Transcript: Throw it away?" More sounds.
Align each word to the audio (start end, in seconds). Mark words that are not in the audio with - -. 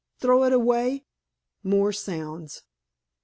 Throw 0.19 0.45
it 0.45 0.51
away?" 0.51 1.05
More 1.61 1.91
sounds. 1.93 2.63